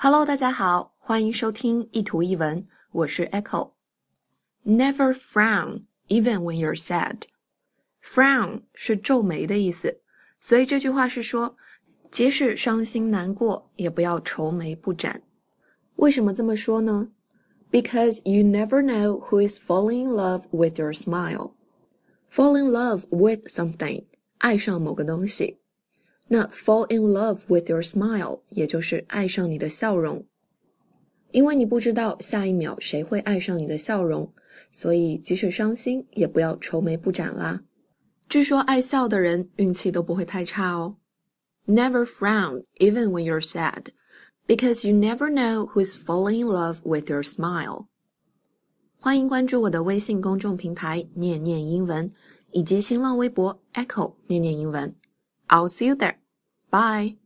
[0.00, 3.72] Hello，大家好，欢迎收听一图一文，我是 Echo。
[4.64, 7.22] Never frown even when you're sad.
[8.00, 10.00] Frown 是皱眉的意思，
[10.40, 11.56] 所以这句话是说，
[12.12, 15.20] 即使伤心难过，也不要愁眉不展。
[15.96, 17.08] 为什么这么说呢
[17.72, 21.54] ？Because you never know who is falling in love with your smile.
[22.30, 24.04] Fall in love with something，
[24.38, 25.58] 爱上某个东西。
[26.27, 30.25] 那 fall in love with your smile，也就是爱上你的笑容，
[31.31, 34.31] 因为你不知道下一秒谁会爱上你的笑容，
[34.71, 37.61] 所以即使伤心，也不要愁眉不展啦。
[38.29, 40.95] 据说爱笑的人运气都不会太差哦。
[41.67, 43.87] Never frown even when you're sad,
[44.47, 47.87] because you never know who's falling in love with your smile.
[48.99, 52.11] 欢迎关注我的微信公众平台“念念英文”
[52.51, 54.95] 以及新浪微博 “Echo 念念英文”。
[55.50, 56.18] I'll see you there.
[56.70, 57.16] Bye.